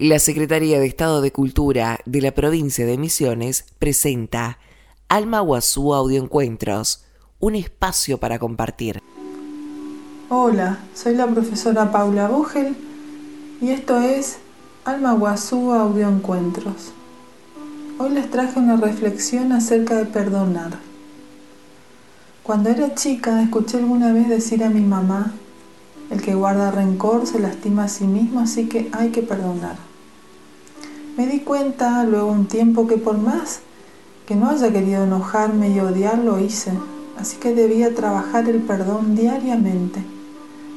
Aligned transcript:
La 0.00 0.20
Secretaría 0.20 0.78
de 0.78 0.86
Estado 0.86 1.20
de 1.20 1.32
Cultura 1.32 1.98
de 2.06 2.20
la 2.20 2.30
provincia 2.30 2.86
de 2.86 2.96
Misiones 2.96 3.64
presenta 3.80 4.60
Alma 5.08 5.40
Guazú 5.40 5.92
Audioencuentros, 5.92 7.02
un 7.40 7.56
espacio 7.56 8.18
para 8.18 8.38
compartir. 8.38 9.02
Hola, 10.28 10.78
soy 10.94 11.16
la 11.16 11.26
profesora 11.26 11.90
Paula 11.90 12.28
Bogel 12.28 12.76
y 13.60 13.70
esto 13.70 14.00
es 14.00 14.38
Alma 14.84 15.14
Guazú 15.14 15.72
Audioencuentros. 15.72 16.92
Hoy 17.98 18.10
les 18.10 18.30
traje 18.30 18.56
una 18.60 18.76
reflexión 18.76 19.50
acerca 19.50 19.96
de 19.96 20.04
perdonar. 20.04 20.78
Cuando 22.44 22.70
era 22.70 22.94
chica 22.94 23.42
escuché 23.42 23.78
alguna 23.78 24.12
vez 24.12 24.28
decir 24.28 24.62
a 24.62 24.70
mi 24.70 24.82
mamá, 24.82 25.32
el 26.10 26.22
que 26.22 26.36
guarda 26.36 26.70
rencor 26.70 27.26
se 27.26 27.40
lastima 27.40 27.84
a 27.84 27.88
sí 27.88 28.04
mismo, 28.04 28.38
así 28.38 28.68
que 28.68 28.88
hay 28.92 29.10
que 29.10 29.22
perdonar. 29.22 29.87
Me 31.18 31.26
di 31.26 31.40
cuenta 31.40 32.04
luego 32.04 32.30
un 32.30 32.46
tiempo 32.46 32.86
que 32.86 32.96
por 32.96 33.18
más 33.18 33.58
que 34.24 34.36
no 34.36 34.50
haya 34.50 34.72
querido 34.72 35.02
enojarme 35.02 35.68
y 35.70 35.80
odiar, 35.80 36.18
lo 36.18 36.38
hice. 36.38 36.70
Así 37.18 37.38
que 37.38 37.56
debía 37.56 37.92
trabajar 37.92 38.48
el 38.48 38.58
perdón 38.58 39.16
diariamente, 39.16 40.00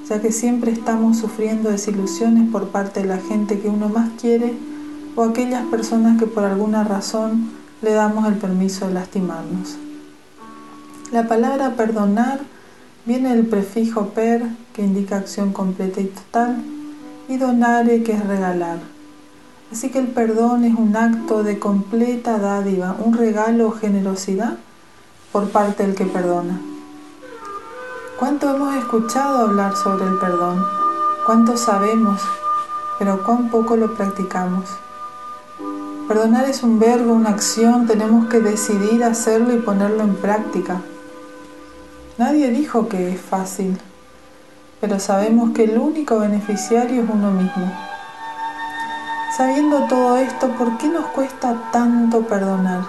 ya 0.09 0.19
que 0.19 0.31
siempre 0.31 0.71
estamos 0.71 1.19
sufriendo 1.19 1.69
desilusiones 1.69 2.49
por 2.51 2.69
parte 2.69 3.01
de 3.01 3.05
la 3.05 3.19
gente 3.19 3.59
que 3.59 3.69
uno 3.69 3.87
más 3.87 4.09
quiere 4.19 4.55
o 5.15 5.21
aquellas 5.21 5.63
personas 5.65 6.17
que 6.17 6.25
por 6.25 6.43
alguna 6.43 6.83
razón 6.83 7.51
le 7.83 7.91
damos 7.91 8.27
el 8.27 8.33
permiso 8.33 8.87
de 8.87 8.95
lastimarnos. 8.95 9.77
La 11.11 11.27
palabra 11.27 11.75
perdonar 11.75 12.39
viene 13.05 13.35
del 13.35 13.45
prefijo 13.45 14.07
per, 14.07 14.41
que 14.73 14.81
indica 14.81 15.17
acción 15.17 15.53
completa 15.53 16.01
y 16.01 16.05
total, 16.05 16.63
y 17.29 17.37
donare, 17.37 18.01
que 18.01 18.13
es 18.13 18.25
regalar. 18.25 18.79
Así 19.71 19.89
que 19.89 19.99
el 19.99 20.07
perdón 20.07 20.65
es 20.65 20.75
un 20.75 20.97
acto 20.97 21.43
de 21.43 21.57
completa 21.57 22.37
dádiva, 22.39 22.95
un 22.99 23.13
regalo 23.13 23.67
o 23.67 23.71
generosidad 23.71 24.57
por 25.31 25.49
parte 25.49 25.83
del 25.83 25.95
que 25.95 26.05
perdona. 26.05 26.59
¿Cuánto 28.19 28.53
hemos 28.53 28.75
escuchado 28.75 29.39
hablar 29.39 29.77
sobre 29.77 30.05
el 30.05 30.17
perdón? 30.19 30.61
¿Cuánto 31.25 31.55
sabemos? 31.55 32.21
Pero 32.99 33.23
cuán 33.25 33.49
poco 33.49 33.77
lo 33.77 33.95
practicamos. 33.95 34.65
Perdonar 36.05 36.49
es 36.49 36.63
un 36.63 36.77
verbo, 36.77 37.13
una 37.13 37.29
acción, 37.29 37.87
tenemos 37.87 38.27
que 38.27 38.41
decidir 38.41 39.05
hacerlo 39.05 39.55
y 39.55 39.59
ponerlo 39.59 40.03
en 40.03 40.15
práctica. 40.15 40.81
Nadie 42.17 42.49
dijo 42.49 42.89
que 42.89 43.13
es 43.13 43.21
fácil, 43.21 43.79
pero 44.81 44.99
sabemos 44.99 45.51
que 45.51 45.63
el 45.63 45.77
único 45.77 46.19
beneficiario 46.19 47.03
es 47.03 47.09
uno 47.09 47.31
mismo. 47.31 47.90
Sabiendo 49.35 49.85
todo 49.87 50.17
esto, 50.17 50.49
¿por 50.57 50.77
qué 50.77 50.89
nos 50.89 51.05
cuesta 51.05 51.69
tanto 51.71 52.23
perdonar? 52.23 52.81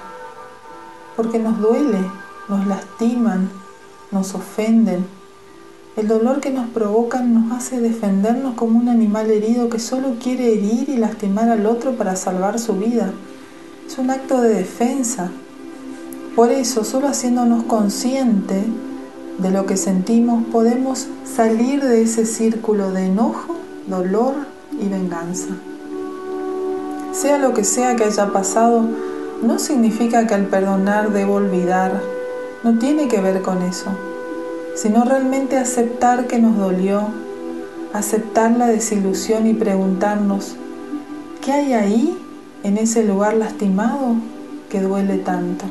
Porque 1.14 1.38
nos 1.38 1.60
duele, 1.60 2.00
nos 2.48 2.66
lastiman, 2.66 3.48
nos 4.10 4.34
ofenden. 4.34 5.06
El 5.94 6.08
dolor 6.08 6.40
que 6.40 6.50
nos 6.50 6.68
provocan 6.70 7.32
nos 7.32 7.52
hace 7.52 7.80
defendernos 7.80 8.54
como 8.54 8.80
un 8.80 8.88
animal 8.88 9.30
herido 9.30 9.68
que 9.68 9.78
solo 9.78 10.16
quiere 10.20 10.52
herir 10.52 10.88
y 10.88 10.96
lastimar 10.96 11.48
al 11.48 11.64
otro 11.64 11.92
para 11.92 12.16
salvar 12.16 12.58
su 12.58 12.74
vida. 12.74 13.12
Es 13.86 13.98
un 13.98 14.10
acto 14.10 14.40
de 14.40 14.52
defensa. 14.52 15.30
Por 16.34 16.50
eso, 16.50 16.82
solo 16.82 17.06
haciéndonos 17.06 17.62
consciente 17.64 18.64
de 19.38 19.50
lo 19.52 19.64
que 19.64 19.76
sentimos, 19.76 20.42
podemos 20.50 21.06
salir 21.24 21.84
de 21.84 22.02
ese 22.02 22.26
círculo 22.26 22.90
de 22.90 23.06
enojo, 23.06 23.54
dolor 23.86 24.34
y 24.80 24.88
venganza. 24.88 25.54
Sea 27.12 27.36
lo 27.36 27.52
que 27.52 27.62
sea 27.62 27.94
que 27.94 28.04
haya 28.04 28.28
pasado, 28.28 28.86
no 29.42 29.58
significa 29.58 30.26
que 30.26 30.32
al 30.32 30.46
perdonar 30.46 31.12
debo 31.12 31.34
olvidar, 31.34 32.00
no 32.64 32.78
tiene 32.78 33.06
que 33.06 33.20
ver 33.20 33.42
con 33.42 33.60
eso, 33.60 33.90
sino 34.74 35.04
realmente 35.04 35.58
aceptar 35.58 36.26
que 36.26 36.38
nos 36.38 36.56
dolió, 36.56 37.08
aceptar 37.92 38.56
la 38.56 38.66
desilusión 38.66 39.46
y 39.46 39.52
preguntarnos, 39.52 40.56
¿qué 41.44 41.52
hay 41.52 41.72
ahí, 41.74 42.18
en 42.62 42.78
ese 42.78 43.04
lugar 43.04 43.34
lastimado, 43.34 44.14
que 44.70 44.80
duele 44.80 45.18
tanto? 45.18 45.66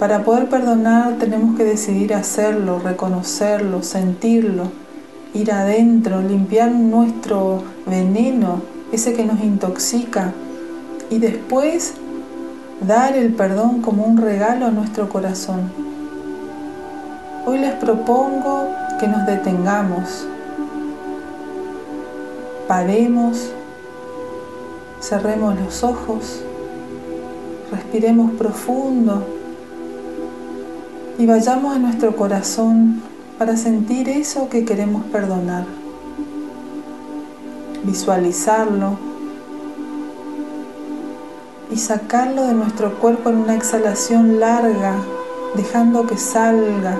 Para 0.00 0.24
poder 0.24 0.48
perdonar 0.48 1.18
tenemos 1.18 1.56
que 1.56 1.62
decidir 1.62 2.14
hacerlo, 2.14 2.80
reconocerlo, 2.80 3.84
sentirlo, 3.84 4.72
ir 5.34 5.52
adentro, 5.52 6.20
limpiar 6.20 6.72
nuestro 6.72 7.62
veneno 7.86 8.77
ese 8.92 9.12
que 9.14 9.24
nos 9.24 9.40
intoxica, 9.40 10.32
y 11.10 11.18
después 11.18 11.94
dar 12.86 13.16
el 13.16 13.32
perdón 13.34 13.82
como 13.82 14.04
un 14.04 14.16
regalo 14.16 14.66
a 14.66 14.70
nuestro 14.70 15.08
corazón. 15.08 15.70
Hoy 17.46 17.58
les 17.58 17.72
propongo 17.74 18.68
que 19.00 19.08
nos 19.08 19.26
detengamos, 19.26 20.26
paremos, 22.66 23.50
cerremos 25.00 25.58
los 25.58 25.82
ojos, 25.82 26.42
respiremos 27.72 28.32
profundo 28.32 29.24
y 31.18 31.26
vayamos 31.26 31.76
a 31.76 31.78
nuestro 31.78 32.14
corazón 32.16 33.02
para 33.38 33.56
sentir 33.56 34.08
eso 34.08 34.48
que 34.48 34.64
queremos 34.64 35.04
perdonar 35.06 35.64
visualizarlo 37.88 38.98
y 41.70 41.76
sacarlo 41.78 42.42
de 42.42 42.52
nuestro 42.52 42.98
cuerpo 42.98 43.30
en 43.30 43.36
una 43.36 43.54
exhalación 43.54 44.40
larga, 44.40 44.94
dejando 45.54 46.06
que 46.06 46.18
salga, 46.18 46.98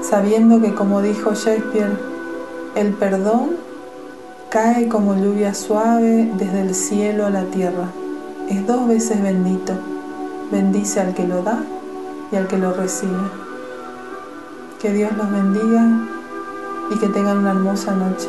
sabiendo 0.00 0.60
que 0.60 0.74
como 0.74 1.02
dijo 1.02 1.34
Shakespeare, 1.34 1.98
el 2.76 2.92
perdón 2.92 3.56
cae 4.48 4.88
como 4.88 5.14
lluvia 5.16 5.54
suave 5.54 6.30
desde 6.36 6.60
el 6.60 6.74
cielo 6.74 7.26
a 7.26 7.30
la 7.30 7.44
tierra. 7.44 7.88
Es 8.48 8.64
dos 8.66 8.86
veces 8.86 9.22
bendito. 9.22 9.72
Bendice 10.52 11.00
al 11.00 11.14
que 11.14 11.26
lo 11.26 11.42
da 11.42 11.64
y 12.30 12.36
al 12.36 12.46
que 12.46 12.58
lo 12.58 12.72
recibe. 12.72 13.26
Que 14.80 14.92
Dios 14.92 15.10
los 15.16 15.30
bendiga 15.30 15.84
y 16.90 16.98
que 16.98 17.08
tengan 17.08 17.38
una 17.38 17.52
hermosa 17.52 17.92
noche. 17.94 18.28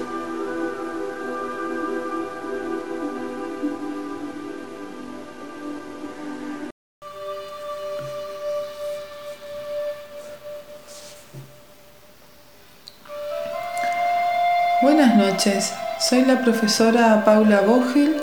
Buenas 14.84 15.16
noches, 15.16 15.72
soy 15.98 16.26
la 16.26 16.42
profesora 16.42 17.24
Paula 17.24 17.62
Vogel 17.62 18.18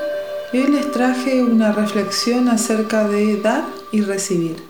y 0.52 0.58
hoy 0.58 0.66
les 0.66 0.92
traje 0.92 1.42
una 1.42 1.72
reflexión 1.72 2.50
acerca 2.50 3.08
de 3.08 3.40
dar 3.40 3.64
y 3.92 4.02
recibir. 4.02 4.62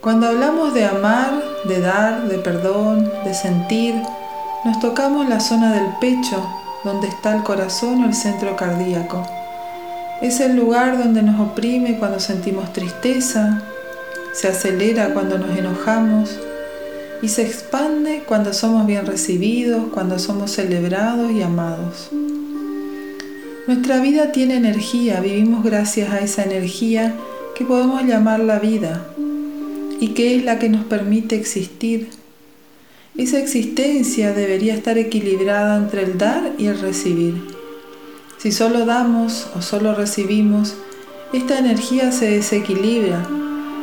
Cuando 0.00 0.28
hablamos 0.28 0.72
de 0.72 0.86
amar, 0.86 1.42
de 1.64 1.82
dar, 1.82 2.26
de 2.26 2.38
perdón, 2.38 3.12
de 3.26 3.34
sentir, 3.34 3.96
nos 4.64 4.80
tocamos 4.80 5.28
la 5.28 5.38
zona 5.38 5.70
del 5.74 5.88
pecho, 6.00 6.42
donde 6.84 7.08
está 7.08 7.36
el 7.36 7.42
corazón 7.42 8.02
o 8.02 8.06
el 8.06 8.14
centro 8.14 8.56
cardíaco. 8.56 9.26
Es 10.22 10.40
el 10.40 10.56
lugar 10.56 10.96
donde 10.96 11.20
nos 11.20 11.38
oprime 11.38 11.98
cuando 11.98 12.18
sentimos 12.18 12.72
tristeza, 12.72 13.62
se 14.32 14.48
acelera 14.48 15.12
cuando 15.12 15.36
nos 15.36 15.54
enojamos, 15.54 16.38
y 17.20 17.28
se 17.28 17.42
expande 17.42 18.22
cuando 18.26 18.52
somos 18.52 18.86
bien 18.86 19.06
recibidos, 19.06 19.88
cuando 19.92 20.18
somos 20.18 20.52
celebrados 20.52 21.32
y 21.32 21.42
amados. 21.42 22.10
Nuestra 23.66 24.00
vida 24.00 24.32
tiene 24.32 24.56
energía, 24.56 25.20
vivimos 25.20 25.64
gracias 25.64 26.10
a 26.10 26.20
esa 26.20 26.44
energía 26.44 27.14
que 27.54 27.64
podemos 27.64 28.02
llamar 28.04 28.40
la 28.40 28.58
vida 28.58 29.06
y 30.00 30.08
que 30.08 30.36
es 30.36 30.44
la 30.44 30.58
que 30.58 30.68
nos 30.68 30.84
permite 30.84 31.36
existir. 31.36 32.08
Esa 33.16 33.40
existencia 33.40 34.32
debería 34.32 34.74
estar 34.74 34.96
equilibrada 34.96 35.76
entre 35.76 36.04
el 36.04 36.18
dar 36.18 36.52
y 36.56 36.66
el 36.66 36.80
recibir. 36.80 37.34
Si 38.38 38.52
solo 38.52 38.86
damos 38.86 39.48
o 39.56 39.60
solo 39.60 39.94
recibimos, 39.94 40.76
esta 41.32 41.58
energía 41.58 42.12
se 42.12 42.30
desequilibra. 42.30 43.26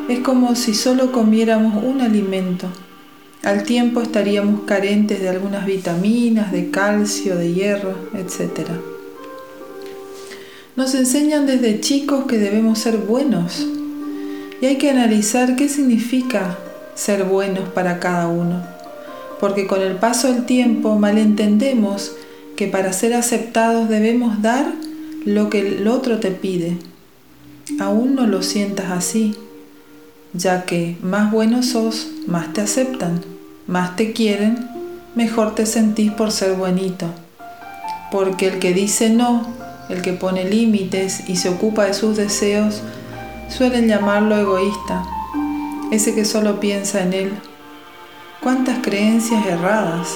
Es 0.08 0.20
como 0.20 0.56
si 0.56 0.74
solo 0.74 1.12
comiéramos 1.12 1.84
un 1.84 2.00
alimento 2.00 2.70
al 3.45 3.62
tiempo 3.62 4.01
estaríamos 4.01 4.62
carentes 4.62 5.21
de 5.21 5.30
algunas 5.30 5.68
vitaminas, 5.68 6.51
de 6.51 6.71
calcio, 6.71 7.38
de 7.38 7.53
hierro, 7.53 7.94
etc. 8.15 8.69
Nos 10.75 10.95
enseñan 10.95 11.45
desde 11.45 11.80
chicos 11.80 12.25
que 12.25 12.39
debemos 12.39 12.80
ser 12.80 12.97
buenos 12.97 13.63
y 14.62 14.65
hay 14.65 14.77
que 14.77 14.89
analizar 14.89 15.56
qué 15.56 15.69
significa 15.69 16.57
ser 16.95 17.25
buenos 17.25 17.69
para 17.69 18.00
cada 18.00 18.27
uno. 18.27 18.63
porque 19.39 19.68
con 19.68 19.81
el 19.81 19.97
paso 19.97 20.31
del 20.31 20.45
tiempo 20.45 20.95
malentendemos 20.97 22.13
que 22.56 22.68
para 22.68 22.94
ser 22.94 23.13
aceptados 23.13 23.89
debemos 23.89 24.42
dar 24.42 24.74
lo 25.25 25.50
que 25.50 25.59
el 25.59 25.88
otro 25.88 26.19
te 26.19 26.31
pide. 26.31 26.77
Aún 27.80 28.15
no 28.15 28.25
lo 28.27 28.42
sientas 28.42 28.92
así, 28.92 29.36
ya 30.33 30.63
que 30.63 30.95
más 31.01 31.31
bueno 31.31 31.63
sos, 31.63 32.07
más 32.27 32.53
te 32.53 32.62
aceptan, 32.62 33.35
más 33.68 33.96
te 33.96 34.14
quieren, 34.14 34.70
mejor 35.16 35.56
te 35.56 35.66
sentís 35.66 36.12
por 36.12 36.32
ser 36.32 36.54
buenito. 36.54 37.08
Porque 38.12 38.48
el 38.48 38.60
que 38.60 38.74
dice 38.74 39.10
no, 39.10 39.46
el 39.90 40.02
que 40.02 40.14
pone 40.14 40.46
límites 40.46 41.28
y 41.28 41.38
se 41.38 41.50
ocupa 41.50 41.86
de 41.86 41.94
sus 41.94 42.16
deseos, 42.16 42.82
suelen 43.50 43.88
llamarlo 43.88 44.38
egoísta, 44.38 45.04
ese 45.92 46.14
que 46.14 46.26
solo 46.26 46.60
piensa 46.60 47.02
en 47.02 47.14
él. 47.14 47.34
¿Cuántas 48.42 48.80
creencias 48.84 49.46
erradas? 49.46 50.16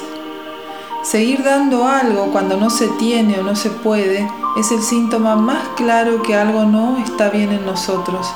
Seguir 1.03 1.43
dando 1.43 1.87
algo 1.87 2.31
cuando 2.31 2.57
no 2.57 2.69
se 2.69 2.87
tiene 2.99 3.39
o 3.39 3.43
no 3.43 3.55
se 3.55 3.69
puede 3.69 4.29
es 4.57 4.71
el 4.71 4.81
síntoma 4.81 5.35
más 5.35 5.69
claro 5.75 6.21
que 6.21 6.35
algo 6.35 6.65
no 6.65 6.97
está 6.97 7.29
bien 7.29 7.51
en 7.51 7.65
nosotros, 7.65 8.27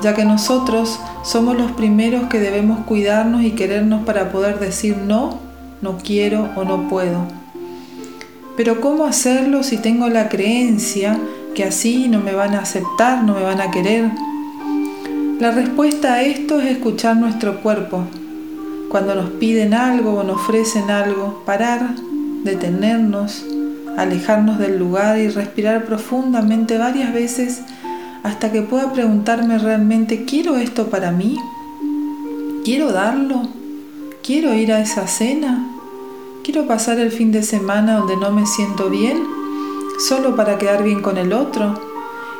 ya 0.00 0.14
que 0.14 0.24
nosotros 0.24 1.00
somos 1.24 1.56
los 1.56 1.72
primeros 1.72 2.28
que 2.28 2.38
debemos 2.38 2.84
cuidarnos 2.84 3.42
y 3.42 3.52
querernos 3.52 4.04
para 4.04 4.30
poder 4.30 4.58
decir 4.60 4.96
no, 4.98 5.40
no 5.80 5.96
quiero 5.96 6.50
o 6.54 6.64
no 6.64 6.88
puedo. 6.88 7.26
Pero 8.56 8.80
¿cómo 8.80 9.04
hacerlo 9.04 9.62
si 9.62 9.78
tengo 9.78 10.08
la 10.08 10.28
creencia 10.28 11.18
que 11.54 11.64
así 11.64 12.08
no 12.08 12.20
me 12.20 12.34
van 12.34 12.54
a 12.54 12.60
aceptar, 12.60 13.24
no 13.24 13.34
me 13.34 13.42
van 13.42 13.60
a 13.60 13.70
querer? 13.70 14.10
La 15.40 15.50
respuesta 15.50 16.14
a 16.14 16.22
esto 16.22 16.60
es 16.60 16.66
escuchar 16.66 17.16
nuestro 17.16 17.60
cuerpo, 17.62 18.04
cuando 18.90 19.14
nos 19.14 19.30
piden 19.30 19.74
algo 19.74 20.14
o 20.14 20.22
nos 20.22 20.36
ofrecen 20.36 20.90
algo, 20.90 21.42
parar, 21.44 21.96
detenernos, 22.44 23.44
alejarnos 23.96 24.58
del 24.58 24.78
lugar 24.78 25.18
y 25.18 25.28
respirar 25.28 25.84
profundamente 25.86 26.78
varias 26.78 27.12
veces 27.12 27.62
hasta 28.24 28.50
que 28.50 28.62
pueda 28.62 28.92
preguntarme 28.92 29.58
realmente, 29.58 30.24
¿quiero 30.24 30.56
esto 30.56 30.88
para 30.88 31.12
mí? 31.12 31.38
¿Quiero 32.64 32.90
darlo? 32.90 33.42
¿Quiero 34.24 34.52
ir 34.54 34.72
a 34.72 34.80
esa 34.80 35.06
cena? 35.06 35.70
¿Quiero 36.42 36.66
pasar 36.66 36.98
el 36.98 37.12
fin 37.12 37.30
de 37.30 37.44
semana 37.44 37.98
donde 37.98 38.16
no 38.16 38.32
me 38.32 38.46
siento 38.46 38.90
bien? 38.90 39.22
¿Solo 40.08 40.34
para 40.34 40.58
quedar 40.58 40.82
bien 40.82 41.02
con 41.02 41.18
el 41.18 41.32
otro? 41.32 41.80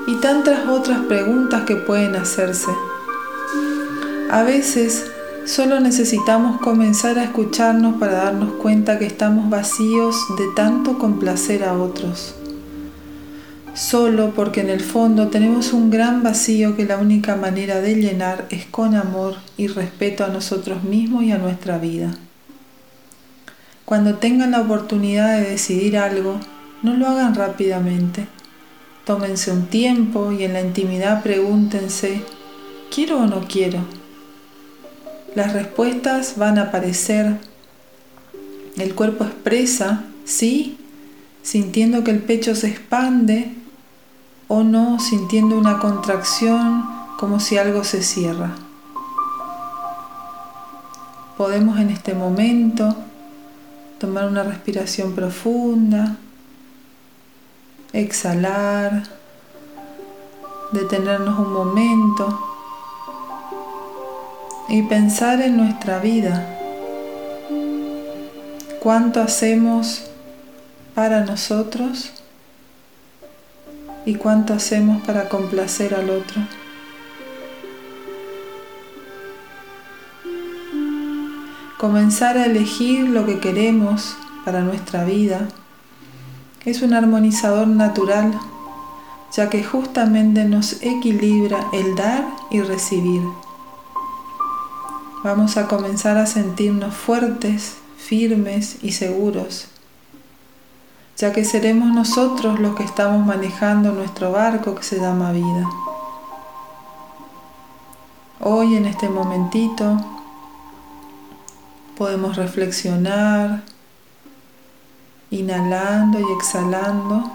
Y 0.09 0.17
tantas 0.17 0.67
otras 0.69 1.03
preguntas 1.03 1.63
que 1.63 1.77
pueden 1.77 2.17
hacerse. 2.17 2.73
A 4.31 4.43
veces 4.43 5.05
Solo 5.47 5.79
necesitamos 5.79 6.59
comenzar 6.59 7.19
a 7.19 7.25
escucharnos 7.25 7.97
para 7.97 8.15
darnos 8.15 8.55
cuenta 8.55 8.99
que 8.99 9.05
estamos 9.05 9.51
vacíos 9.51 10.17
de 10.39 10.45
tanto 10.57 10.99
complacer 10.99 11.65
a 11.65 11.75
otros. 11.75 12.35
Solo 13.75 14.35
porque 14.35 14.61
en 14.61 14.71
el 14.71 14.81
fondo 14.81 15.29
tenemos 15.29 15.73
un 15.73 15.91
gran 15.91 16.23
vacío 16.23 16.77
que 16.77 16.85
la 16.85 16.99
única 16.99 17.35
manera 17.35 17.81
de 17.81 17.97
llenar 17.97 18.47
es 18.51 18.67
con 18.67 18.95
amor 18.95 19.35
y 19.57 19.67
respeto 19.67 20.25
a 20.25 20.29
nosotros 20.29 20.85
mismos 20.85 21.25
y 21.25 21.33
a 21.33 21.39
nuestra 21.39 21.79
vida. 21.79 22.17
Cuando 23.85 24.15
tengan 24.15 24.53
la 24.53 24.61
oportunidad 24.61 25.41
de 25.41 25.51
decidir 25.51 25.99
algo, 25.99 26.39
no 26.83 26.95
lo 26.95 27.09
hagan 27.09 27.35
rápidamente. 27.35 28.29
Tómense 29.05 29.51
un 29.51 29.67
tiempo 29.67 30.31
y 30.31 30.45
en 30.45 30.53
la 30.53 30.61
intimidad 30.61 31.25
pregúntense, 31.25 32.23
¿quiero 32.95 33.23
o 33.23 33.27
no 33.27 33.41
quiero? 33.49 33.81
Las 35.35 35.53
respuestas 35.53 36.39
van 36.39 36.59
a 36.59 36.65
aparecer. 36.65 37.39
El 38.77 38.95
cuerpo 38.95 39.25
expresa, 39.25 40.05
sí, 40.25 40.79
sintiendo 41.43 42.05
que 42.05 42.13
el 42.13 42.21
pecho 42.21 42.55
se 42.55 42.69
expande 42.69 43.64
o 44.49 44.63
no, 44.63 44.99
sintiendo 45.01 45.57
una 45.57 45.79
contracción 45.79 46.85
como 47.19 47.41
si 47.41 47.59
algo 47.59 47.85
se 47.85 48.03
cierra. 48.03 48.51
Podemos 51.37 51.79
en 51.79 51.91
este 51.91 52.15
momento 52.15 52.95
tomar 53.99 54.27
una 54.27 54.43
respiración 54.43 55.15
profunda, 55.15 56.17
exhalar, 57.93 59.05
detenernos 60.73 61.39
un 61.39 61.53
momento 61.53 62.39
y 64.69 64.83
pensar 64.83 65.41
en 65.41 65.57
nuestra 65.57 65.99
vida. 65.99 66.51
¿Cuánto 68.83 69.23
hacemos 69.23 70.05
para 70.95 71.25
nosotros 71.25 72.24
y 74.07 74.17
cuánto 74.17 74.55
hacemos 74.55 75.03
para 75.05 75.29
complacer 75.29 75.95
al 75.95 76.11
otro? 76.11 76.43
Comenzar 81.79 82.39
a 82.39 82.47
elegir 82.47 83.09
lo 83.09 83.27
que 83.27 83.41
queremos 83.41 84.17
para 84.45 84.61
nuestra 84.61 85.05
vida 85.05 85.49
es 86.65 86.81
un 86.81 86.95
armonizador 86.95 87.67
natural, 87.67 88.33
ya 89.37 89.51
que 89.51 89.63
justamente 89.63 90.45
nos 90.45 90.83
equilibra 90.83 91.69
el 91.73 91.95
dar 91.95 92.25
y 92.51 92.61
recibir. 92.63 93.23
Vamos 95.23 95.57
a 95.57 95.69
comenzar 95.69 96.17
a 96.17 96.27
sentirnos 96.27 96.95
fuertes, 96.95 97.75
firmes 97.99 98.79
y 98.83 98.93
seguros, 98.93 99.69
ya 101.25 101.33
que 101.33 101.43
seremos 101.43 101.89
nosotros 101.89 102.61
los 102.61 102.77
que 102.77 102.85
estamos 102.85 103.25
manejando 103.25 103.93
nuestro 103.93 104.31
barco 104.31 104.75
que 104.75 104.83
se 104.83 105.01
llama 105.01 105.33
vida. 105.33 105.67
Hoy 108.41 108.77
en 108.77 108.85
este 108.85 109.09
momentito 109.09 109.97
podemos 111.97 112.37
reflexionar, 112.37 113.63
inhalando 115.31 116.21
y 116.21 116.31
exhalando, 116.37 117.31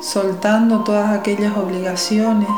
soltando 0.00 0.84
todas 0.84 1.10
aquellas 1.10 1.54
obligaciones 1.58 2.48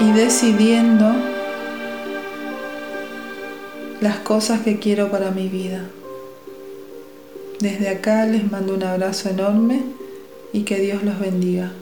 y 0.00 0.12
decidiendo 0.12 1.12
las 4.00 4.16
cosas 4.18 4.60
que 4.60 4.78
quiero 4.78 5.10
para 5.10 5.30
mi 5.30 5.48
vida. 5.48 5.84
Desde 7.60 7.90
acá 7.90 8.24
les 8.24 8.50
mando 8.50 8.74
un 8.74 8.82
abrazo 8.82 9.28
enorme 9.28 9.82
y 10.52 10.62
que 10.62 10.80
Dios 10.80 11.02
los 11.02 11.20
bendiga. 11.20 11.72